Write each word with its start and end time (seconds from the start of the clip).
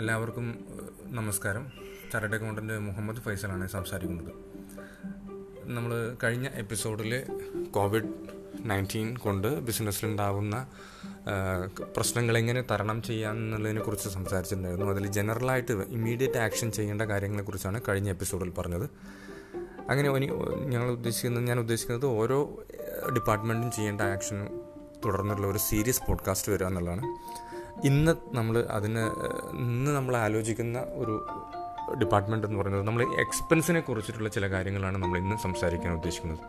എല്ലാവർക്കും 0.00 0.64
നമസ്കാരം. 1.04 1.66
Chartered 2.12 2.34
accountant 2.34 2.78
Muhammad 2.78 3.16
ഫൈസലാണ് 3.16 3.68
സംസാരിക്കുന്നത്. 3.68 4.32
നമ്മൾ 5.64 6.16
കഴിഞ്ഞ 6.24 6.48
എപ്പിസോഡിൽ 6.54 7.22
കോവിഡ് 7.70 8.08
നയന്റീൻ 8.64 9.16
കൊണ്ട് 9.16 9.60
ബിസിനസ്സിലുണ്ടാകുന്ന 9.60 10.66
പ്രശ്നങ്ങൾ 11.96 12.38
എങ്ങനെ 12.38 12.62
തരണം 12.62 13.02
ചെയ്യാമെന്നുള്ളതിനെ 13.02 13.80
കുറിച്ച് 13.80 14.08
സംസാരിച്ചിട്ടുണ്ടായിരുന്നു. 14.08 14.92
അതിൽ 14.92 15.06
ജനറലായിട്ട് 15.06 15.72
ഇമ്മീഡിയറ്റ് 15.72 16.38
ആക്ഷൻ 16.38 16.70
ചെയ്യേണ്ട 16.70 17.02
കാര്യങ്ങളെക്കുറിച്ചാണ് 17.02 17.80
കഴിഞ്ഞ 17.88 18.08
എപ്പിസോഡിൽ 18.08 18.50
പറഞ്ഞത്. 18.50 18.90
അങ്ങനെ 19.90 20.10
ഇനി 20.10 20.26
ഞങ്ങൾ 20.66 20.90
ഉദ്ദേശിക്കുന്നത് 20.90 21.44
ഞാൻ 21.44 21.60
ഉദ്ദേശിക്കുന്നത് 21.60 22.06
ഓരോ 22.06 22.64
ഡിപ്പാർട്ട്മെന്റും 23.14 23.70
ചെയ്യേണ്ട 23.70 24.00
ആക്ഷൻ 24.00 24.60
തുടർന്നുള്ള 25.04 25.46
ഒരു 25.46 25.58
സീരിയസ് 25.58 26.00
പോഡ്കാസ്റ്റ് 26.08 26.52
വരിക 26.52 26.66
എന്നുള്ളതാണ്. 26.66 27.02
ഇന്ന് 27.88 28.12
നമ്മൾ 28.38 28.56
അതിന് 28.76 29.02
ഇന്ന് 29.64 29.90
നമ്മൾ 29.96 30.14
ആലോചിക്കുന്ന 30.24 30.78
ഒരു 31.02 31.14
ഡിപ്പാർട്ട്മെന്റ് 32.00 32.46
എന്ന് 32.46 32.58
പറയുന്നത് 32.60 32.84
നമ്മൾ 32.88 33.02
എക്സ്പെൻസിനെ 33.24 33.80
കുറിച്ചിട്ടുള്ള 33.80 34.28
ചില 34.36 34.46
കാര്യങ്ങളാണ് 34.54 34.98
നമ്മൾ 35.02 35.18
ഇന്ന് 35.18 35.36
സംസാരിക്കാൻ 35.44 35.92
ഉദ്ദേശിക്കുന്നത്. 35.98 36.42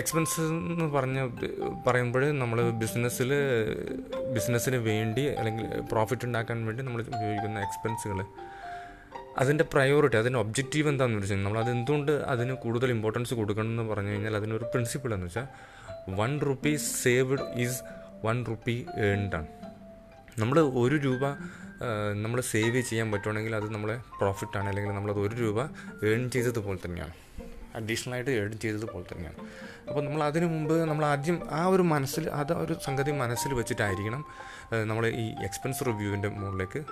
എക്സ്പെൻസ് 0.00 0.40
എന്ന് 0.70 0.86
പറഞ്ഞ 0.94 1.18
പറയുമ്പോൾ 1.86 2.24
നമ്മൾ 2.42 2.58
ബിസിനസ്സിൽ 2.82 3.30
ബിസിനസ്സിന് 4.36 4.78
വേണ്ടി 4.90 5.24
അല്ലെങ്കിൽ 5.40 5.66
പ്രോഫിറ്റ് 5.92 6.26
ഉണ്ടാക്കാൻ 6.28 6.64
വേണ്ടി 6.68 6.82
നമ്മൾ 6.82 7.02
ഉപയോഗിക്കുന്ന 7.02 7.60
എക്സ്പെൻസുകൾ 7.66 8.20
അതിന്റെ 9.42 9.64
പ്രയോറിറ്റി 9.74 10.18
അതിന്റെ 10.22 10.40
ഒബ്ജക്റ്റീവ് 10.44 10.88
എന്താണെന്ന് 10.92 11.20
വെച്ചാൽ 11.22 11.42
നമ്മൾ 11.44 11.60
അത് 11.64 11.70
എന്തുകൊണ്ട് 11.76 12.12
അതിന് 12.32 12.54
കൂടുതൽ 12.64 12.90
ഇമ്പോർട്ടൻസ് 12.96 13.34
കൊടുക്കണം 13.40 13.70
എന്ന് 13.74 13.86
പറഞ്ഞു 13.92 14.12
കഴിഞ്ഞാൽ 14.12 14.36
അതിനൊരു 14.40 14.66
പ്രിൻസിപ്പിൾ 14.72 15.12
എന്ന് 15.14 15.28
വെച്ചാൽ 15.30 15.46
one 16.20 16.32
rupees 16.48 16.88
saved 17.04 17.46
is 17.64 17.78
one 18.26 18.38
rupee 18.50 18.76
earned 19.08 19.36
ആണ്. 19.38 19.48
നമ്മൾ 20.38 20.58
ഒരു 20.60 20.96
രൂപ 20.96 21.24
നമ്മൾ 22.24 22.40
സേവ് 22.52 22.80
ചെയ്യാൻ 22.88 23.08
പറ്റുവാണെങ്കിൽ 23.12 23.56
അത് 23.56 23.74
നമ്മളെ 23.74 23.96
പ്രോഫിറ്റാണ് 24.20 24.68
അല്ലെങ്കിൽ 24.68 24.92
നമ്മളത് 24.92 25.20
ഒരു 25.26 25.34
രൂപ 25.42 25.60
ഏൺ 26.10 26.30
ചെയ്തതുപോലെ 26.30 26.78
തന്നെയാണ്. 26.84 27.14
അഡീഷണലായിട്ട് 27.78 28.30
ഏൺ 28.30 28.52
ചെയ്തതുപോലെ 28.64 29.04
തന്നെയാണ്. 29.12 29.38
അപ്പോൾ 29.88 30.02
നമ്മൾ 30.04 30.22
അതിനു 30.22 30.46
മുമ്പ് 30.46 30.74
നമ്മൾ 30.90 31.04
ആദ്യം 31.04 31.38
ആ 31.50 31.66
ഒരു 31.66 31.82
മനസ്സിൽ 31.82 32.24
അത് 32.40 32.52
ഒരു 32.52 32.74
സംഗതി 32.84 33.12
മനസ്സിൽ 33.22 33.54
വെച്ചിട്ടായിരിക്കണം 33.54 34.22
നമ്മൾ 34.90 35.06
ഈ 35.06 35.26
എക്സ്പെൻസ് 35.44 35.86
റിവ്യൂവിന്റെ 35.88 36.28
മുകളിലേക്ക് 36.28 36.82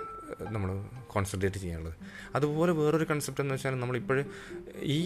നമ്മൾ 0.55 0.69
കോൺസെൻട്രേറ്റ് 1.13 1.57
ചെയ്യാനുള്ളത്. 1.57 1.95
അതുപോലെ 2.35 2.71
വേറൊരു 2.71 3.07
കൺസെപ്റ്റ് 3.11 3.43
എന്ന് 3.43 3.55
വെച്ചാൽ 3.55 3.79
നമ്മളിപ്പോഴും 3.79 4.27
ഈ 4.95 4.99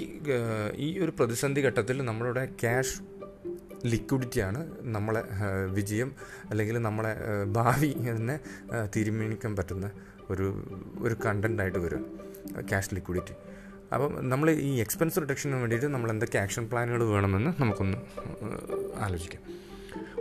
ഈ 0.76 0.90
ഒരു 1.00 1.14
പ്രതിസന്ധി 1.20 1.62
ഘട്ടത്തിൽ 1.62 2.06
നമ്മളുടെ 2.06 2.46
ക്യാഷ് 2.46 2.98
ലിക്വിഡിറ്റിയാണ് 3.86 4.68
നമ്മളെ 4.82 5.24
വിജയം 5.68 6.16
അല്ലെങ്കിൽ 6.50 6.78
നമ്മളെ 6.78 7.16
ഭാവി 7.48 7.96
തന്നെ 8.10 8.40
ആ, 8.74 8.88
തീരുമാനിക്കാൻ 8.96 9.56
പറ്റുന്ന 9.56 9.92
ഒരു 10.30 10.66
ഒരു 11.02 11.16
കണ്ടന്റായിട്ട് 11.26 11.78
വരും 11.78 12.06
ക്യാഷ് 12.70 12.94
ലിക്വിഡിറ്റി. 12.94 13.34
അപ്പം 13.94 14.30
നമ്മൾ 14.30 14.52
ഈ 14.52 14.80
എക്സ്പെൻസ് 14.80 15.22
റിഡക്ഷന് 15.22 15.56
വേണ്ടിയിട്ട് 15.56 15.86
നമ്മൾ 15.86 16.10
എന്തൊക്കെ 16.10 16.38
ആക്ഷൻ 16.38 16.70
പ്ലാനുകൾ 16.70 17.04
വേണമെന്ന് 17.04 17.62
നമുക്കൊന്ന് 17.62 17.98
ആലോചിക്കാം. 18.96 19.44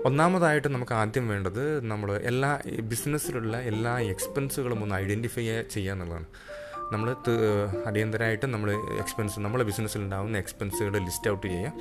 ഒന്നാമതായിട്ട് 0.05 0.69
നമുക്ക് 0.69 0.95
ആദ്യം 0.95 1.29
വേണ്ടത് 1.29 1.85
നമ്മൾ 1.85 2.17
എല്ലാ 2.17 2.61
ബിസിനസ്സിലുള്ള 2.81 3.57
എല്ലാ 3.61 3.99
എക്സ്പെൻസുകളും 3.99 4.83
ഒന്ന് 4.83 4.95
ഐഡന്റിഫൈ 4.95 5.65
ചെയ്യുക 5.75 5.93
എന്നുള്ളതാണ്. 5.93 6.27
നമ്മൾ 6.93 7.17
അടിയന്തരമായിട്ട് 7.87 8.47
നമ്മൾ 8.47 8.71
എക്സ്പെൻസ് 8.99 9.41
നമ്മളെ 9.41 9.65
ബിസിനസ്സിൽ 9.65 10.01
ഉണ്ടാകുന്ന 10.01 10.39
എക്സ്പെൻസുകൾ 10.39 10.99
ലിസ്റ്റ് 10.99 11.31
ഔട്ട് 11.31 11.47
ചെയ്യുക. 11.47 11.73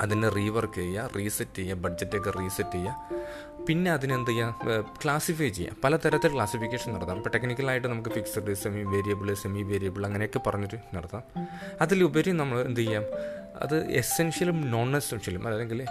അതിനെ 0.00 0.28
റീവർക്ക് 0.28 0.74
ചെയ്യുക 0.74 1.10
റീസെറ്റ് 1.16 1.56
ചെയ്യുക 1.56 1.76
ബഡ്ജറ്റൊക്കെ 1.76 2.30
റീസെറ്റ് 2.30 2.72
ചെയ്യുക. 2.72 2.96
പിന്നെ 3.68 3.92
അതിനെന്ത് 3.92 4.30
ചെയ്യുക 4.30 4.80
ക്ലാസിഫൈ 5.02 5.48
ചെയ്യുക 5.48 5.76
പലതരത്തിൽ 5.84 6.32
ക്ലാസിഫിക്കേഷൻ 6.34 6.92
നടത്താം. 6.94 7.16
ഇപ്പോൾ 7.16 7.30
ടെക്നിക്കലായിട്ട് 7.30 7.88
നമുക്ക് 7.88 8.10
fixed 8.10 8.54
semi 8.54 8.82
variable 8.94 9.34
semi 9.34 9.62
variable 9.62 10.06
അങ്ങനെയൊക്കെ 10.06 10.40
പറഞ്ഞിട്ട് 10.46 10.76
നടത്താം. 10.96 11.22
അതിലുപരി 11.80 12.30
നമ്മൾ 12.30 12.60
എന്ത് 12.60 12.80
ചെയ്യാം? 12.80 13.04
അത് 13.62 13.86
എസെൻഷ്യലും 13.90 14.70
നോൺ 14.70 14.96
എസെൻഷ്യലും 14.96 15.48
അല്ലെങ്കിൽ 15.48 15.86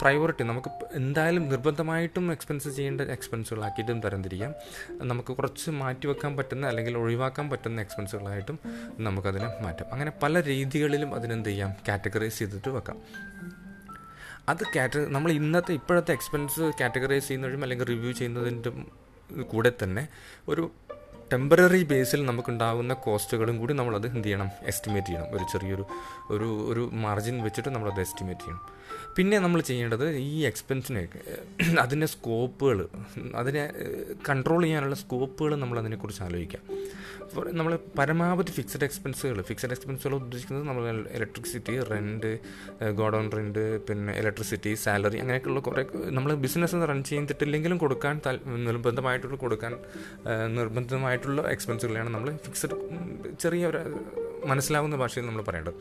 പ്രയോറിറ്റി 0.00 0.42
നമുക്ക് 0.42 0.70
എന്തായാലും 0.94 1.48
നിർബന്ധമായിട്ടും 1.48 2.32
എക്സ്പെൻസ് 2.32 2.68
ചെയ്യേണ്ട 2.68 3.00
എക്സ്പെൻസുകളാക്കിയിട്ടും 3.00 4.00
തരംതിരിക്കാം. 4.00 4.54
നമുക്ക് 4.90 5.32
കുറച്ച് 5.32 5.70
മാറ്റി 5.70 6.06
വെക്കാൻ 6.06 6.36
പറ്റുന്ന 6.36 6.66
അല്ലെങ്കിൽ 6.66 6.98
ഒഴിവാക്കാൻ 6.98 7.50
പറ്റുന്ന 7.50 7.80
എക്സ്പെൻസുകളായിട്ടും 7.80 8.58
നമുക്കതിനെ 8.98 9.50
മാറ്റാം. 9.60 9.92
അങ്ങനെ 9.92 10.12
പല 10.22 10.42
രീതികളിലും 10.42 11.14
അതിനെന്ത് 11.14 11.48
ചെയ്യാം? 11.48 11.74
കാറ്റഗറൈസ് 11.88 12.38
ചെയ്തിട്ട് 12.38 12.68
വെക്കാം. 12.68 12.98
അത് 14.48 14.62
കാറ്റ 14.76 14.96
നമ്മൾ 14.98 15.32
ഇന്നത്തെ 15.32 15.72
ഇപ്പോഴത്തെ 15.72 16.12
എക്സ്പെൻസ് 16.12 16.72
കാറ്റഗറൈസ് 16.80 17.28
ചെയ്യുന്നതും 17.28 17.62
അല്ലെങ്കിൽ 17.62 17.86
റിവ്യൂ 17.86 18.12
ചെയ്യുന്നതിന്റെ 18.12 18.70
കൂടെ 19.42 19.72
തന്നെ 19.82 20.08
ഒരു 20.48 20.70
ടെമ്പററി 21.32 21.82
ബേസിൽ 21.82 22.26
നമുക്കുണ്ടാകുന്ന 22.26 22.94
കോസ്റ്റുകളും 22.94 23.58
കൂടി 23.58 23.74
നമ്മളത് 23.74 24.06
എന്ത് 24.06 24.24
ചെയ്യണം? 24.24 24.50
എസ്റ്റിമേറ്റ് 24.62 25.06
ചെയ്യണം. 25.06 25.26
ഒരു 25.30 25.44
ചെറിയൊരു 25.52 25.86
ഒരു 26.30 26.72
ഒരു 26.72 26.90
മാർജിൻ 26.92 27.42
വെച്ചിട്ട് 27.42 27.68
നമ്മളത് 27.68 28.00
എസ്റ്റിമേറ്റ് 28.00 28.40
ചെയ്യണം. 28.40 28.60
പിന്നെ 29.16 29.38
നമ്മൾ 29.38 29.60
ചെയ്യേണ്ടത് 29.60 30.06
ഈ 30.08 30.44
എക്സ്പെൻസിനെ 30.50 31.02
അതിന്റെ 31.84 32.06
സ്കോപ്പുകൾ 32.06 32.88
അതിനെ 33.34 33.72
കൺട്രോൾ 34.28 34.62
ചെയ്യാനുള്ള 34.62 34.94
സ്കോപ്പുകൾ 34.94 35.56
നമ്മൾ 35.56 35.78
അതിനെക്കുറിച്ച് 35.78 36.22
ആലോചിക്കാം. 36.22 36.62
നമ്മൾ 37.58 37.78
പരമാവധി 37.98 38.52
ഫിക്സഡ് 38.52 38.84
എക്സ്പെൻസുകൾ 38.84 39.42
ഫിക്സഡ് 39.42 39.70
എക്സ്പെൻസുകൾ 39.70 40.14
ഉദ്ദേശിക്കുന്നത് 40.14 40.66
നമ്മൾ 40.68 41.04
ഇലക്ട്രിസിറ്റി 41.18 41.82
റെന്റ് 41.92 42.38
ഗോഡൗൺ 43.00 43.30
റെന്റ് 43.36 43.78
പിന്നെ 43.86 44.12
ഇലക്ട്രിസിറ്റി 44.12 44.74
സാലറി 44.74 45.18
അങ്ങനെയൊക്കെയുള്ള 45.18 45.60
കുറേ 45.60 45.84
നമ്മൾ 46.10 46.34
ബിസിനസ് 46.34 46.88
റൺ 46.90 47.04
ചെയ്തിട്ടില്ലെങ്കിലും 47.04 47.78
കൊടുക്കാൻ 47.78 48.20
നിർബന്ധമായിട്ടുള്ള 48.68 49.36
കൊടുക്കാൻ 49.36 49.74
നിർബന്ധമായിട്ടുള്ള 50.48 51.42
എക്സ്പെൻസുകളെയാണ് 51.42 52.10
നമ്മൾ 52.10 52.30
ഫിക്സഡ് 52.46 52.78
ചെറിയ 53.38 53.66
ഒരു 53.66 53.82
മനസ്സിലാവുന്ന 54.46 54.96
ഭാഷയിൽ 54.96 55.26
നമ്മൾ 55.26 55.42
പറയേണ്ടത്. 55.42 55.76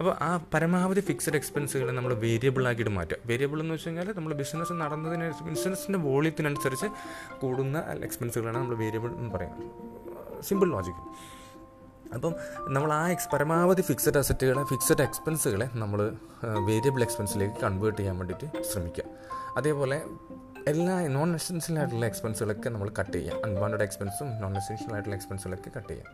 അപ്പോൾ 0.00 0.16
ആ 0.20 0.30
പരമാവധി 0.54 1.00
ഫിക്സഡ് 1.00 1.34
എക്സ്പെൻസുകളെ 1.34 1.92
നമ്മൾ 1.92 2.12
വേരിയബിൾ 2.14 2.43
ആക്കിയിട്ട് 2.48 2.92
മാറ്റുക. 2.92 3.16
വേരിയബിൾ 3.26 3.60
എന്ന് 3.60 3.74
വെച്ച് 3.74 3.86
കഴിഞ്ഞാൽ 3.86 4.12
നമ്മൾ 4.16 4.32
ബിസിനസ് 4.32 4.72
നടന്നതിന് 4.72 5.44
ബിസിനസ്സിന്റെ 5.44 5.98
വോളിയത്തിനനുസരിച്ച് 5.98 6.86
കൂടുന്ന 7.40 7.78
എക്സ്പെൻസുകളാണ് 7.80 8.58
നമ്മൾ 8.58 8.74
വേരിയബിൾ 8.74 9.08
എന്ന് 9.08 9.30
പറയുന്നത്. 9.34 10.42
സിമ്പിൾ 10.42 10.70
ലോജിക്ക് 10.70 11.02
അപ്പം 12.14 12.34
നമ്മൾ 12.68 12.92
ആ 12.92 13.08
എക്സ് 13.08 13.28
പരമാവധി 13.32 13.82
ഫിക്സഡ് 13.82 14.18
അസറ്റുകളെ 14.18 14.64
ഫിക്സഡ് 14.64 15.02
എക്സ്പെൻസുകളെ 15.02 15.68
നമ്മൾ 15.74 16.16
വേരിയബിൾ 16.44 17.02
എക്സ്പെൻസിലേക്ക് 17.02 17.56
കൺവേർട്ട് 17.60 17.98
ചെയ്യാൻ 17.98 18.18
വേണ്ടിയിട്ട് 18.18 18.62
ശ്രമിക്കുക. 18.62 19.04
അതേപോലെ 19.56 20.02
എല്ലാ 20.68 21.08
നോൺ 21.08 21.34
എസെൻഷ്യൽ 21.34 21.78
ആയിട്ടുള്ള 21.78 22.06
എക്സ്പെൻസുകളൊക്കെ 22.06 22.68
നമ്മൾ 22.68 22.90
കട്ട് 23.00 23.12
ചെയ്യാം. 23.12 23.44
അൺവാണ്ടഡ് 23.44 23.82
എക്സ്പെൻസും 23.82 24.40
നോൺ 24.40 24.56
എസെൻഷ്യൽ 24.56 24.92
ആയിട്ടുള്ള 24.92 25.16
എക്സ്പെൻസുകളൊക്കെ 25.16 25.70
കട്ട് 25.76 25.88
ചെയ്യാം. 25.88 26.12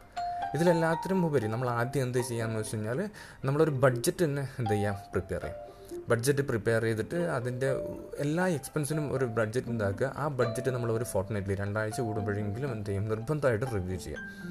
ഇതിലെല്ലാത്തിനും 0.54 1.26
ഉപരി 1.26 1.46
നമ്മൾ 1.46 1.70
ആദ്യം 1.70 2.02
എന്ത് 2.02 2.18
ചെയ്യാമെന്ന് 2.18 2.60
വെച്ച് 2.60 2.76
കഴിഞ്ഞാൽ 2.76 3.08
നമ്മളൊരു 3.44 3.70
ബഡ്ജറ്റ് 3.70 4.24
തന്നെ 4.24 4.48
എന്ത് 4.58 4.70
ചെയ്യാം? 4.70 4.94
പ്രിപ്പയർ 4.94 5.40
ചെയ്യാം. 5.40 5.79
ബഡ്ജറ്റ് 6.08 6.42
പ്രിപ്പയർ 6.42 6.82
ചെയ്തിട്ട് 6.82 7.16
അതിന്റെ 7.16 7.72
എല്ലാ 8.18 8.46
എക്സ്പെൻസിനും 8.46 9.12
ഒരു 9.12 9.24
ബഡ്ജറ്റ് 9.24 9.68
ഉണ്ടാക്കുക. 9.68 10.12
ആ 10.16 10.28
ബഡ്ജറ്റ് 10.28 10.70
നമ്മൾ 10.70 10.92
ഒരു 10.92 11.04
ഫോർട്ട് 11.04 11.34
നൈറ്റ്ലി 11.34 11.54
രണ്ടാഴ്ച 11.54 12.00
കൂടുമ്പോഴെങ്കിലും 12.00 12.72
എന്ത് 12.72 12.86
ചെയ്യും? 12.86 13.08
നിർബന്ധമായിട്ട് 13.08 13.66
റിവ്യൂ 13.74 13.98
ചെയ്യാം. 13.98 14.50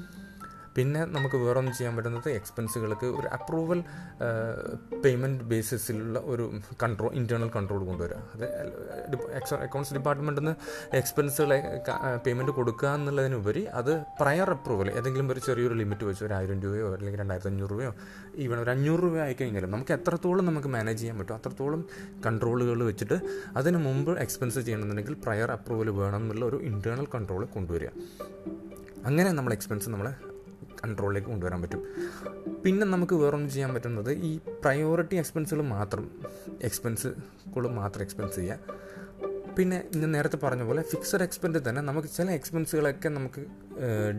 പിന്നെ 0.80 1.04
നമുക്ക് 1.04 1.36
വേറൊന്നും 1.36 1.74
ചെയ്യാൻ 1.74 1.96
പറ്റുന്നത് 1.96 2.30
എക്സ്പെൻസുകൾക്ക് 2.30 3.06
ഒരു 3.06 3.26
അപ്രൂവൽ 3.26 3.84
പേയ്മെന്റ് 5.04 5.44
ബേസിസിലുള്ള 5.44 6.18
ഒരു 6.24 6.60
കൺട്രോൾ 6.82 7.12
ഇന്റേർണൽ 7.12 7.50
കൺട്രോൾ 7.56 7.84
കൊണ്ടുവരിക 7.86 8.16
അത് 8.16 8.44
അക്കൗണ്ട്സ് 9.62 9.94
ഡിപ്പാർട്ട്മെന്റിൽ 9.94 10.40
നിന്ന് 10.40 10.54
എക്സ്പെൻസുകളെ 10.96 11.82
പേയ്മെന്റ് 12.26 12.52
കൊടുക്കുക 12.52 12.88
എന്നുള്ളതിനുപരി 12.88 13.64
അത് 13.64 14.02
പ്രയർ 14.20 14.50
അപ്രൂവൽ 14.50 14.90
ഏതെങ്കിലും 14.90 15.32
ഒരു 15.32 15.40
ചെറിയൊരു 15.40 15.74
ലിമിറ്റ് 15.74 16.04
വെച്ച് 16.04 16.24
ഒരു 16.24 16.34
ആയിരം 16.34 16.62
രൂപയോ 16.62 16.94
അല്ലെങ്കിൽ 16.94 17.20
രണ്ടായിരത്തി 17.20 17.50
അഞ്ഞൂറ് 17.50 17.70
രൂപയോ 17.70 17.94
ഈവൺ 18.36 18.58
ഒരു 18.58 18.70
അഞ്ഞൂറ് 18.70 19.00
രൂപ 19.00 19.18
ആയിക്കഴിഞ്ഞാലും 19.18 19.70
നമുക്ക് 19.70 19.92
എത്രത്തോളം 19.92 20.46
നമുക്ക് 20.46 20.68
മാനേജ് 20.68 21.00
ചെയ്യാൻ 21.00 21.18
പറ്റും 21.18 21.34
അത്രത്തോളം 21.34 21.84
കൺട്രോളുകൾ 22.26 22.82
വെച്ചിട്ട് 22.84 23.18
അതിന് 23.56 23.78
മുമ്പ് 23.78 24.18
എക്സ്പെൻസ് 24.18 24.58
ചെയ്യണമെന്നുണ്ടെങ്കിൽ 24.58 25.16
പ്രയർ 25.26 25.50
അപ്രൂവൽ 25.50 25.90
വേണം 25.90 26.16
എന്നുള്ള 26.16 26.44
ഒരു 26.44 26.56
ഇന്റേർണൽ 26.56 27.06
കൺട്രോൾ 27.14 27.44
കൊണ്ടുവരിക. 27.44 27.88
അങ്ങനെ 29.06 29.32
നമ്മൾ 29.32 29.52
എക്സ്പെൻസ് 29.52 29.90
നമ്മളെ 29.90 30.29
കൺട്രോളിലേക്ക് 30.84 31.28
കൊണ്ടുവരാൻ 31.28 31.62
പറ്റും. 31.62 31.82
പിന്നെ 32.64 32.86
നമുക്ക് 32.86 33.14
വേറൊന്നും 33.14 33.50
ചെയ്യാൻ 33.50 33.74
പറ്റുന്നത് 33.74 34.12
ഈ 34.28 34.32
പ്രയോറിറ്റി 34.64 35.16
എക്സ്പെൻസുകൾ 35.16 35.62
മാത്രം 35.62 36.10
എക്സ്പെൻസുകൾ 36.62 37.68
മാത്രം 37.80 38.02
എക്സ്പെൻസ് 38.02 38.36
ചെയ്യുക 38.36 38.78
പിന്നെ 39.56 39.78
നേരത്തെ 39.94 40.38
പറഞ്ഞ 40.42 40.62
പോലെ 40.62 40.82
ഫിക്സഡ് 40.82 41.22
എക്സ്പെൻസ് 41.22 41.68
തന്നെ 41.68 41.80
നമുക്ക് 41.82 42.08
ചില 42.08 42.30
എക്സ്പെൻസുകളൊക്കെ 42.30 43.08
നമുക്ക് 43.08 43.42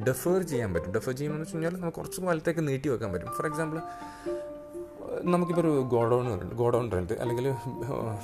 ഡെഫേർ 0.07 0.39
ചെയ്യാൻ 0.41 0.73
പറ്റും. 0.73 0.91
ഡെഫേർ 0.91 1.13
ചെയ്യുമെന്ന് 1.15 1.43
വെച്ച് 1.43 1.55
കഴിഞ്ഞാൽ 1.55 1.73
നമുക്ക് 1.81 1.97
കുറച്ച് 1.97 2.21
കാലത്തേക്ക് 2.21 2.67
നീട്ടി 2.67 2.89
വെക്കാൻ 2.89 3.11
പറ്റും. 3.13 3.29
ഫോർ 3.37 3.47
എക്സാമ്പിൾ 3.47 3.79
നമുക്കിപ്പോൾ 5.23 5.61
ഒരു 5.61 5.81
ഗോഡൗൺ 5.81 6.25
ഗോഡൗൺ 6.55 6.91
റെന്റ് 6.91 7.13
അല്ലെങ്കിൽ 7.13 7.53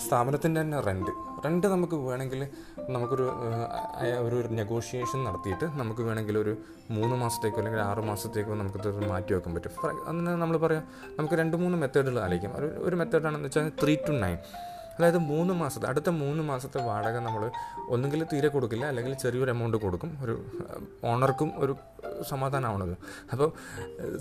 സ്ഥാപനത്തിന്റെ 0.07 0.61
തന്നെ 0.61 0.79
റെന്റ് 0.79 1.11
റെന്റ് 1.45 1.67
നമുക്ക് 1.67 1.95
വേണമെങ്കിൽ 1.95 2.47
നമുക്കൊരു 2.89 3.25
ഒരു 4.21 4.47
നെഗോഷിയേഷൻ 4.49 5.23
നടത്തിയിട്ട് 5.23 5.65
നമുക്ക് 5.65 6.01
വേണമെങ്കിൽ 6.01 6.37
ഒരു 6.37 6.57
മൂന്ന് 6.89 7.15
മാസത്തേക്കോ 7.15 7.57
അല്ലെങ്കിൽ 7.57 7.81
ആറ് 7.81 7.99
മാസത്തേക്കോ 7.99 8.53
നമുക്കത് 8.53 9.07
മാറ്റി 9.07 9.33
വെക്കാൻ 9.33 9.55
പറ്റും. 9.55 9.71
അങ്ങനെ 10.07 10.35
നമ്മൾ 10.35 10.57
പറയാം 10.57 10.83
നമുക്ക് 11.17 11.35
രണ്ട് 11.35 11.57
മൂന്ന് 11.57 11.77
മെത്തേഡുകൾ 11.77 12.19
ആലോചിക്കാം. 12.19 12.57
ഒരു 12.57 12.65
ഒരു 12.65 12.95
മെത്തേഡാണെന്ന് 12.95 13.45
വെച്ചാൽ 13.45 13.71
ത്രീ 13.83 13.95
ടു 13.95 14.11
നയൻ 14.11 14.37
അതായത് 14.99 15.17
മൂന്ന് 15.17 15.53
മാസത്തെ 15.53 15.87
അടുത്ത 15.87 16.09
മൂന്ന് 16.09 16.43
മാസത്തെ 16.43 16.81
വാടക 16.83 17.17
നമ്മൾ 17.17 17.51
ഒന്നുകിൽ 17.89 18.23
തീരെ 18.33 18.47
കൊടുക്കില്ല 18.47 18.85
അല്ലെങ്കിൽ 18.85 19.13
ചെറിയൊരു 19.13 19.51
എമൗണ്ട് 19.51 19.77
കൊടുക്കും. 19.77 20.17
ഒരു 20.21 20.45
ഓണർക്കും 21.03 21.53
ഒരു 21.57 21.75
സമാധാനമാണത്. 22.29 22.97
അപ്പോൾ 23.31 23.53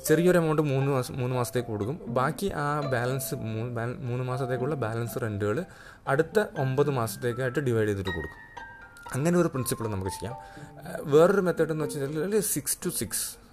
ചെറിയൊരു 0.07 0.39
എമൗണ്ട് 0.39 0.63
മൂന്ന് 0.63 0.93
മാസം 0.93 1.19
മൂന്ന് 1.19 1.37
മാസത്തേക്ക് 1.37 1.69
കൊടുക്കും. 1.69 2.01
ബാക്കി 2.07 2.53
ആ 2.55 2.81
ബാലൻസ് 2.81 3.35
മൂന്ന് 3.35 4.25
മാസത്തേക്കുള്ള 4.25 4.75
ബാലൻസ് 4.75 5.23
റെന്റുകൾ 5.23 5.65
അടുത്ത 6.09 6.45
ഒമ്പത് 6.59 6.91
മാസത്തേക്കായിട്ട് 6.91 7.59
ഡിവൈഡ് 7.59 7.89
ചെയ്തിട്ട് 7.89 8.11
കൊടുക്കും. 8.11 8.43
അങ്ങനെ 9.15 9.39
ഒരു 9.39 9.49
പ്രിൻസിപ്പിൾ 9.49 9.89
നമുക്ക് 9.89 10.11
ചെയ്യാം. 10.11 10.37
വേറൊരു 11.01 11.41
മെത്തേഡ് 11.41 11.71
എന്ന് 11.71 11.85
വെച്ചാൽ 11.85 12.41
സിക്സ് 12.41 12.79
ടു 12.87 12.89
സിക്സ് 12.89 13.46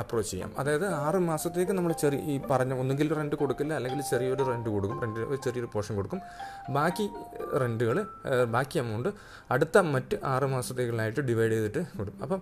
അപ്രോച്ച് 0.00 0.30
ചെയ്യാം. 0.30 0.50
അതായത് 0.60 0.86
ആറ് 1.04 1.18
മാസത്തേക്ക് 1.28 1.72
നമ്മൾ 1.72 1.92
ചെറിയ 2.02 2.18
ഈ 2.32 2.34
പറഞ്ഞ 2.50 2.72
ഒന്നുകിൽ 2.82 3.08
റെന്റ് 3.18 3.36
കൊടുക്കില്ല 3.42 3.72
അല്ലെങ്കിൽ 3.78 4.00
ചെറിയൊരു 4.10 4.44
റെന്റ് 4.50 4.70
കൊടുക്കും 4.74 4.98
റെന്റ് 5.02 5.42
ചെറിയൊരു 5.46 5.70
പോർഷൻ 5.74 5.94
കൊടുക്കും. 5.96 6.20
ബാക്കി 6.76 7.06
റെന്റുകൾ 7.62 7.98
ബാക്കി 8.56 8.78
എമൗണ്ട് 8.78 9.10
അടുത്ത 9.50 9.78
മറ്റ് 9.94 10.18
ആറ് 10.32 10.48
മാസത്തേക്കുള്ളായിട്ട് 10.54 11.20
ഡിവൈഡ് 11.30 11.52
ചെയ്തിട്ട് 11.52 11.82
കൊടുക്കും. 11.98 12.22
അപ്പം 12.22 12.40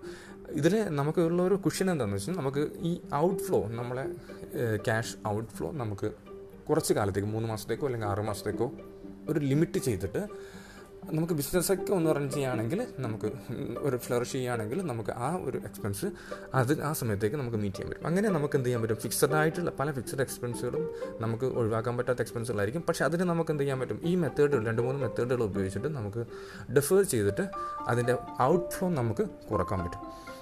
ഇതിൽ 0.59 0.73
നമുക്കുള്ള 0.99 1.41
ഒരു 1.41 1.55
കുഷൻ 1.65 1.91
എന്താണെന്ന് 1.91 2.17
വെച്ചാൽ 2.19 2.37
നമുക്ക് 2.41 2.63
ഈ 2.89 2.93
ഔട്ട് 3.25 3.43
ഫ്ലോ 3.47 3.59
നമ്മളെ 3.79 4.05
ക്യാഷ് 4.87 5.15
ഔട്ട് 5.27 5.51
ഫ്ലോ 5.57 5.69
നമുക്ക് 5.83 6.09
കുറച്ച് 6.69 6.93
കാലത്തേക്ക് 6.93 7.27
മൂന്ന് 7.27 7.49
മാസത്തേക്കോ 7.49 7.85
അല്ലെങ്കിൽ 7.85 8.07
ആറ് 8.07 8.23
മാസത്തേക്കോ 8.29 8.67
ഒരു 9.29 9.39
ലിമിറ്റ് 9.39 9.79
ചെയ്തിട്ട് 9.79 10.21
നമുക്ക് 11.11 11.33
ബിസിനസ്സൊക്കെ 11.33 11.93
ഒന്ന് 11.93 12.15
റൺ 12.15 12.29
ചെയ്യുകയാണെങ്കിൽ 12.29 12.87
നമുക്ക് 12.99 13.31
ഒരു 13.79 13.97
ഫ്ലറിഷ് 13.97 14.31
ചെയ്യുകയാണെങ്കിൽ 14.31 14.81
നമുക്ക് 14.81 15.09
ആ 15.09 15.35
ഒരു 15.43 15.57
എക്സ്പെൻസ് 15.57 16.05
അത് 16.53 16.81
ആ 16.81 16.93
സമയത്തേക്ക് 16.93 17.35
നമുക്ക് 17.35 17.57
മീറ്റ് 17.57 17.75
ചെയ്യാൻ 17.75 17.91
പറ്റും. 17.91 18.07
അങ്ങനെ 18.07 18.29
നമുക്ക് 18.29 18.55
എന്ത് 18.55 18.67
ചെയ്യാൻ 18.67 18.81
പറ്റും? 18.81 18.95
ഫിക്സഡ് 18.95 19.33
ആയിട്ടുള്ള 19.33 19.71
പല 19.79 19.91
ഫിക്സഡ് 19.91 20.21
എക്സ്പെൻസുകളും 20.21 20.89
നമുക്ക് 21.21 21.45
ഒഴിവാക്കാൻ 21.45 21.97
പറ്റാത്ത 21.97 22.19
എക്സ്പെൻസുകളായിരിക്കും 22.19 22.83
പക്ഷേ 22.87 23.05
അതിന് 23.05 23.23
നമുക്ക് 23.23 23.51
എന്ത് 23.51 23.63
ചെയ്യാൻ 23.63 23.79
പറ്റും? 23.79 23.99
ഈ 24.03 24.15
മെത്തേഡുകൾ 24.15 24.65
രണ്ട് 24.65 24.81
മൂന്ന് 24.81 25.01
മെത്തേഡുകൾ 25.01 25.43
ഉപയോഗിച്ചിട്ട് 25.43 25.87
നമുക്ക് 25.87 26.25
ഡെഫേർ 26.73 27.03
ചെയ്തിട്ട് 27.03 27.47
അതിന്റെ 27.87 28.17
ഔട്ട് 28.41 28.69
ഫ്ലോ 28.75 28.89
നമുക്ക് 28.89 29.29
കുറയ്ക്കാൻ 29.51 29.79
പറ്റും. 29.79 30.32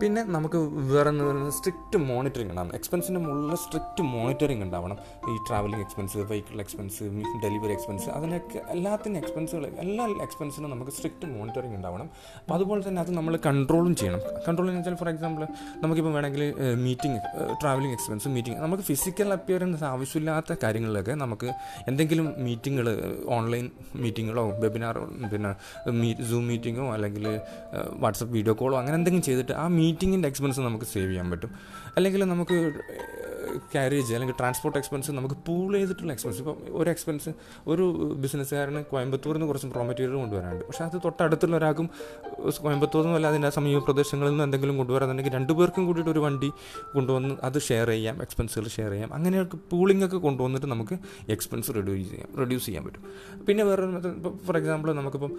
പിന്നെ 0.00 0.22
നമുക്ക് 0.34 0.58
വേറെ 0.92 1.08
എന്ന് 1.12 1.24
പറയുന്നത് 1.26 1.52
സ്ട്രിക്റ്റ് 1.56 1.98
മോണിറ്ററിംഗ് 2.08 2.52
ഉണ്ടാവണം 2.52 2.74
എക്സ്പെൻസിന്റെ 2.78 3.20
മുകളിൽ 3.24 3.58
സ്ട്രിക്റ്റ് 3.64 4.02
മോണിറ്ററിംഗ് 4.14 4.64
ഉണ്ടാവണം. 4.66 4.96
ഈ 5.30 5.34
travelling 5.48 5.82
expense 5.84 6.24
vehicle 6.30 6.60
expense 6.64 7.04
delivery 7.44 7.72
expense 7.76 8.08
അതിനൊക്കെ 8.16 8.58
എല്ലാത്തിനും 8.74 9.18
എക്സ്പെൻസുകൾ 9.20 9.64
എല്ലാ 9.84 10.06
എക്സ്പെൻസിനും 10.26 10.70
നമുക്ക് 10.74 10.94
സ്ട്രിക്റ്റ് 10.96 11.28
മോണിറ്ററിംഗ് 11.34 11.76
ഉണ്ടാവണം. 11.78 12.08
അപ്പോൾ 12.40 12.56
അതുപോലെ 12.58 12.82
തന്നെ 12.88 13.00
അത് 13.04 13.12
നമ്മൾ 13.18 13.36
കൺട്രോളും 13.46 13.94
ചെയ്യണം. 14.00 14.20
കൺട്രോൾ 14.46 14.68
എന്ന് 14.68 14.80
വെച്ചാൽ 14.80 14.96
ഫോർ 15.02 15.10
എക്സാമ്പിൾ 15.12 15.44
നമുക്കിപ്പോൾ 15.84 16.14
വേണമെങ്കിൽ 16.16 16.44
മീറ്റിംഗ് 16.86 17.20
ട്രാവലിംഗ് 17.62 17.94
എക്സ്പെൻസ് 17.98 18.34
മീറ്റിംഗ് 18.36 18.58
നമുക്ക് 18.64 18.86
ഫിസിക്കൽ 18.90 19.30
അപ്പിയറൻസ് 19.36 19.86
ആവശ്യമില്ലാത്ത 19.92 20.58
കാര്യങ്ങളിലൊക്കെ 20.64 21.16
നമുക്ക് 21.24 21.48
എന്തെങ്കിലും 21.92 22.28
മീറ്റിങ്ങുകൾ 22.48 22.90
ഓൺലൈൻ 23.38 23.68
മീറ്റിങ്ങുകളോ 24.02 24.46
വെബിനാറോ 24.64 25.04
പിന്നെ 25.32 25.52
മീ 26.02 26.10
സൂം 26.32 26.44
മീറ്റിങ്ങോ 26.52 26.88
അല്ലെങ്കിൽ 26.96 27.26
വാട്സപ്പ് 28.04 28.32
വീഡിയോ 28.38 28.56
കോളോ 28.60 28.76
അങ്ങനെ 28.82 28.96
എന്തെങ്കിലും 29.00 29.26
ചെയ്തിട്ട് 29.30 29.54
ആ 29.62 29.66
മീറ്റിങ്ങിന്റെ 29.84 30.28
എക്സ്പെൻസ് 30.28 30.60
നമുക്ക് 30.60 30.84
സേവ് 30.84 31.10
ചെയ്യാൻ 31.10 31.30
പറ്റും. 31.30 31.50
അല്ലെങ്കിൽ 31.96 32.24
നമുക്ക് 32.24 32.56
ക്യാരേജ് 33.72 34.14
അല്ലെങ്കിൽ 34.14 34.36
ട്രാൻസ്പോർട്ട് 34.38 34.78
എക്സ്പെൻസ് 34.78 35.10
നമുക്ക് 35.10 35.34
പൂൾ 35.46 35.72
ചെയ്തിട്ടുള്ള 35.76 36.12
എക്സ്പെൻസ് 36.12 36.38
ഇപ്പം 36.38 36.56
ഒരു 36.70 36.90
എക്സ്പെൻസ് 36.90 37.30
ഒരു 37.66 37.84
ബിസിനസ്സുകാരന് 38.14 38.84
കോയമ്പത്തൂരിൽ 38.84 39.36
നിന്ന് 39.36 39.46
കുറച്ച് 39.46 39.70
റോ 39.76 39.82
മെറ്റീരിയൽ 39.82 40.16
കൊണ്ടുവരാനുണ്ട്. 40.16 40.64
പക്ഷേ 40.66 40.84
അത് 40.84 40.96
തൊട്ടടുത്തുള്ള 41.04 41.56
ഒരാൾക്കും 41.56 41.90
കോയമ്പത്തൂരിൽ 42.62 43.06
നിന്നല്ല 43.06 43.26
അതിന്റെ 43.26 43.50
സമീപ 43.50 43.84
പ്രദേശങ്ങളിൽ 43.84 44.30
നിന്ന് 44.30 44.44
എന്തെങ്കിലും 44.44 44.76
കൊണ്ടുവരാന്നുണ്ടെങ്കിൽ 44.76 45.34
രണ്ടുപേർക്കും 45.34 45.86
കൂടിയിട്ട് 45.86 46.10
ഒരു 46.10 46.18
വണ്ടി 46.18 46.52
കൊണ്ടുവന്ന് 46.94 47.34
അത് 47.42 47.58
ഷെയർ 47.60 47.88
ചെയ്യാം 47.88 48.22
എക്സ്പെൻസുകൾ 48.22 48.68
ഷെയർ 48.68 48.90
ചെയ്യാം. 48.90 49.14
അങ്ങനെയൊക്കെ 49.14 49.58
പൂളിംഗ് 49.70 50.04
ഒക്കെ 50.04 50.16
കൊണ്ടുവന്നിട്ട് 50.16 50.66
നമുക്ക് 50.66 50.98
എക്സ്പെൻസ് 51.28 51.74
റെഡ്യൂസ് 51.76 52.10
ചെയ്യാം 52.10 52.28
റെഡ്യൂസ് 52.38 52.66
ചെയ്യാൻ 52.66 52.84
പറ്റും. 52.84 53.04
പിന്നെ 53.46 53.64
വേറൊരു 53.64 53.86
മെത്തേഡ് 53.86 54.16
ഇപ്പോൾ 54.16 54.34
ഫോർ 54.46 54.56
എക്സാമ്പിൾ 54.56 54.92
നമുക്കിപ്പം 54.92 55.32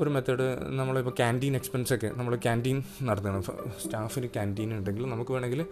ഒരു 0.00 0.10
മെത്തേഡ് 0.10 0.48
നമ്മളിപ്പോൾ 0.80 1.10
ക്യാന്റീൻ 1.10 1.56
എക്സ്പെൻസ് 1.56 1.94
ഒക്കെ 1.94 2.10
നമ്മൾ 2.16 2.36
ക്യാന്റീൻ 2.36 2.82
നടത്തണം. 3.02 3.42
സ്റ്റാഫിന് 3.84 4.26
ക്യാന്റീൻ 4.26 4.70
ഉണ്ടെങ്കിൽ 4.78 5.06
നമുക്ക് 5.10 5.30
വേണമെങ്കിൽ 5.32 5.62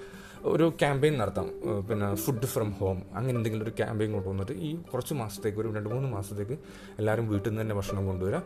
ഒരു 0.44 0.72
ക്യാമ്പയിൻ 0.80 1.18
നടത്താം. 1.18 1.48
പിന്നെ 1.90 2.14
ഫുഡ് 2.14 2.46
ഫ്രം 2.46 2.70
ഹോം 2.70 3.02
അങ്ങനെ 3.14 3.36
എന്തെങ്കിലും 3.36 3.64
ഒരു 3.64 3.70
ക്യാമ്പയിൻ 3.70 4.12
കൊണ്ടുവന്നിട്ട് 4.12 4.52
ഈ 4.52 4.76
കുറച്ച് 4.76 5.14
മാസത്തേക്ക് 5.14 5.58
ഒരു 5.58 5.68
രണ്ട് 5.68 5.88
മൂന്ന് 5.88 6.08
മാസത്തേക്ക് 6.08 6.58
എല്ലാവരും 6.98 7.28
വീട്ടിൽ 7.28 7.48
നിന്ന് 7.50 7.62
തന്നെ 7.62 7.74
ഭക്ഷണം 7.74 8.06
കൊണ്ടുവരാം. 8.06 8.44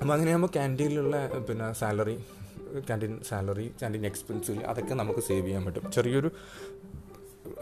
അപ്പോൾ 0.00 0.12
അങ്ങനെയാകുമ്പോൾ 0.12 0.52
ക്യാന്റീനിലുള്ള 0.52 1.26
പിന്നെ 1.48 1.72
salary 1.72 2.16
canteen 2.78 3.20
salary 3.28 3.66
canteen 3.66 4.06
expense 4.06 4.50
അതൊക്കെ 4.50 4.94
നമുക്ക് 4.94 5.20
സേവ് 5.20 5.46
ചെയ്യാൻ 5.46 5.64
പറ്റും. 5.64 5.90
ചെറിയൊരു 5.90 6.30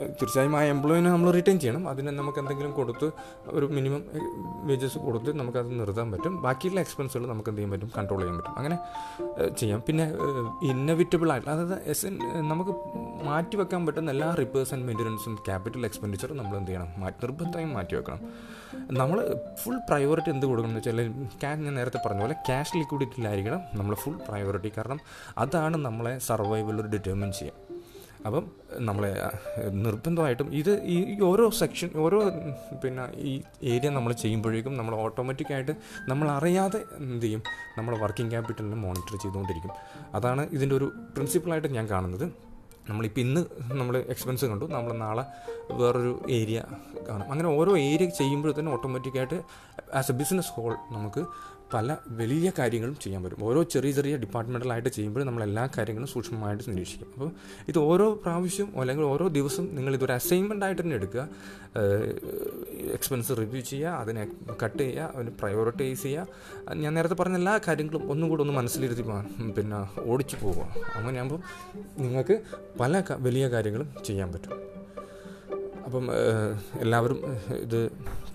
തീർച്ചയായും 0.00 0.56
ആ 0.56 0.62
എംപ്ലോയിനെ 0.62 1.10
നമ്മൾ 1.10 1.30
റിട്ടേൺ 1.30 1.60
ചെയ്യണം. 1.60 1.88
അതിന് 1.88 2.08
നമുക്ക് 2.08 2.38
എന്തെങ്കിലും 2.38 2.72
കൊടുത്ത് 2.72 3.10
ഒരു 3.46 3.66
മിനിമം 3.66 4.04
വേജസ് 4.66 4.98
കൊടുത്ത് 4.98 5.36
നമുക്കത് 5.36 5.80
നിർത്താൻ 5.80 6.12
പറ്റും. 6.12 6.42
ബാക്കിയുള്ള 6.42 6.80
എക്സ്പെൻസുകൾ 6.80 7.26
നമുക്ക് 7.26 7.50
എന്ത് 7.50 7.62
ചെയ്യാൻ 7.62 7.72
പറ്റും? 7.72 7.90
കൺട്രോൾ 7.98 8.20
ചെയ്യാൻ 8.20 8.36
പറ്റും. 8.36 8.58
അങ്ങനെ 8.58 8.78
ചെയ്യാം. 9.58 9.82
പിന്നെ 9.86 10.04
ഇന്നവിറ്റബിൾ 10.62 11.32
ആയിട്ട് 11.32 11.48
അതായത് 11.48 11.82
എസ് 11.84 12.06
എൻ 12.06 12.18
നമുക്ക് 12.48 12.70
മാറ്റി 13.24 13.56
വെക്കാൻ 13.56 13.86
പറ്റുന്ന 13.86 14.10
എല്ലാ 14.10 14.34
റിപ്പേഴ്സ് 14.34 14.74
ആൻഡ് 14.74 14.86
മെയിന്റനൻസും 14.86 15.34
ക്യാപിറ്റൽ 15.34 15.84
എക്സ്പെൻഡിച്ചറും 15.84 16.36
നമ്മൾ 16.36 16.56
എന്ത് 16.56 16.70
ചെയ്യണം? 16.70 17.00
നിർബന്ധമായും 17.00 17.74
മാറ്റി 17.74 17.94
വെക്കണം. 17.94 18.20
നമ്മൾ 18.90 19.40
ഫുൾ 19.64 19.78
പ്രയോറിറ്റി 19.90 20.30
എന്ത് 20.30 20.46
കൊടുക്കണം 20.46 20.70
എന്ന് 20.70 20.78
വെച്ചാൽ 20.78 21.12
ക്യാഷ് 21.40 21.60
ഞാൻ 21.60 21.74
നേരത്തെ 21.74 22.00
പറഞ്ഞ 22.06 22.20
പോലെ 22.20 22.32
ക്യാഷ് 22.32 22.76
ലിക്വിഡിറ്റിയിലായിരിക്കണം 22.76 23.60
നമ്മൾ 23.74 23.94
ഫുൾ 23.94 24.16
പ്രയോറിറ്റി 24.28 24.72
കാരണം 24.78 25.00
അതാണ് 25.38 25.76
നമ്മളെ 25.76 26.18
സർവൈവൽ 26.18 26.86
ഡിറ്റർമിൻ 26.86 27.32
ചെയ്യുക 27.32 27.65
അപ്പം 28.26 28.50
നമ്മളെ 28.78 29.22
നിർബന്ധമായിട്ടും 29.70 30.54
ഇത് 30.54 30.82
ഈ 30.82 31.20
ഓരോ 31.20 31.50
സെക്ഷൻ 31.50 31.90
ഓരോ 31.96 32.30
പിന്നെ 32.84 33.12
ഈ 33.16 33.42
ഏരിയ 33.62 33.90
നമ്മൾ 33.90 34.12
ചെയ്യുമ്പോഴേക്കും 34.12 34.76
നമ്മൾ 34.76 34.94
ഓട്ടോമാറ്റിക്കായിട്ട് 34.94 35.72
നമ്മൾ 36.08 36.30
അറിയാതെ 36.30 36.84
എന്ത് 36.96 37.24
ചെയ്യും? 37.26 37.42
നമ്മൾ 37.78 37.98
വർക്കിംഗ് 37.98 38.30
ക്യാപിറ്റലിനെ 38.30 38.76
മോണിറ്റർ 38.76 39.16
ചെയ്തുകൊണ്ടിരിക്കും. 39.16 39.70
അതാണ് 40.14 40.48
ഇതിന്റെ 40.50 40.76
ഒരു 40.76 40.92
പ്രിൻസിപ്പളായിട്ട് 41.16 41.68
ഞാൻ 41.68 41.88
കാണുന്നത്. 41.90 42.46
നമ്മളിപ്പോൾ 42.88 43.20
ഇന്ന് 43.20 43.46
നമ്മൾ 43.72 43.96
എക്സ്പെൻസ് 43.96 44.44
കണ്ടു. 44.44 44.64
നമ്മൾ 44.64 44.92
നാളെ 44.92 45.24
വേറൊരു 45.72 46.26
ഏരിയ 46.30 46.64
കാണും. 47.08 47.30
അങ്ങനെ 47.30 47.48
ഓരോ 47.48 47.78
ഏരിയ 47.78 48.06
ചെയ്യുമ്പോഴത്തേനും 48.06 48.72
ഓട്ടോമാറ്റിക്കായിട്ട് 48.72 49.42
ആസ് 49.94 50.12
എ 50.12 50.14
ബിസിനസ് 50.14 50.48
ഹോൾ 50.48 50.72
നമുക്ക് 50.72 51.26
പല 51.74 51.96
വലിയ 52.08 52.52
കാര്യങ്ങളും 52.58 52.96
ചെയ്യാൻ 53.02 53.22
പറ്റും. 53.22 53.44
ഓരോ 53.44 53.62
ചെറിയ 53.62 53.92
ചെറിയ 53.92 54.16
ഡിപ്പാർട്ട്മെന്റലായിട്ട് 54.16 54.88
ചെയ്യുമ്പോൾ 54.88 55.24
നമ്മൾ 55.24 55.42
എല്ലാ 55.42 55.68
കാര്യങ്ങളും 55.78 56.08
സൂക്ഷ്മമായിട്ട് 56.08 56.64
നിരീക്ഷിക്കും. 56.70 57.08
അപ്പോൾ 57.14 57.30
ഇത് 57.68 57.78
ഓരോ 57.78 58.14
പ്രാവശ്യം 58.14 58.80
അല്ലെങ്കിൽ 58.80 59.04
ഓരോ 59.04 59.28
ദിവസം 59.28 59.64
നിങ്ങൾ 59.76 59.94
ഇതൊരു 59.94 60.12
അസൈൻമെന്റ് 60.12 60.64
ആയിട്ട് 60.64 60.82
തന്നെ 60.82 60.96
എടുക്കുക. 60.96 61.28
എക്സ്പെൻസ് 62.92 63.38
റിവ്യൂ 63.38 63.60
ചെയ്യുക 63.60 63.88
അതിനെ 63.88 64.28
കട്ട് 64.64 64.78
ചെയ്യുക 64.78 65.10
അതിന് 65.16 65.30
പ്രയോറിറ്റൈസ് 65.30 66.02
ചെയ്യുക. 66.02 66.74
ഞാൻ 66.74 66.94
നേരത്തെ 66.94 67.14
പറഞ്ഞ 67.14 67.34
എല്ലാ 67.34 67.60
കാര്യങ്ങളും 67.68 68.10
ഒന്നും 68.10 68.28
കൂടെ 68.28 68.42
ഒന്ന് 68.42 68.54
മനസ്സിലിരുത്തി 68.54 69.02
പിന്നെ 69.56 69.80
ഓടിച്ചു 70.10 70.36
പോവുക. 70.42 70.68
അങ്ങനെയാകുമ്പോൾ 70.94 71.40
നിങ്ങൾക്ക് 71.98 72.42
പല 72.80 73.02
വലിയ 73.26 73.48
കാര്യങ്ങളും 73.48 73.90
ചെയ്യാൻ 74.06 74.32
പറ്റും. 74.32 74.52
അപ്പം 75.86 76.06
എല്ലാവരും 76.80 77.18
ഇത് 77.54 77.92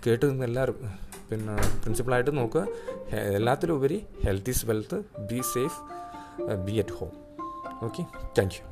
കേട്ട് 0.07 0.25
നിന്ന് 0.29 0.45
എല്ലാവരും 0.45 1.10
പിന്നെ 1.31 1.55
പ്രിൻസിപ്പളായിട്ട് 1.81 2.37
നോക്കുക. 2.37 2.63
എല്ലാത്തിലും 3.37 3.73
ഉപരി 3.73 3.97
health 4.25 4.49
is 4.49 4.65
wealth 4.65 4.97
be 5.19 5.41
safe 5.53 5.77
be 6.65 6.75
at 6.79 6.89
home 6.89 7.13
okay 7.83 8.03
thank 8.37 8.55
you 8.57 8.63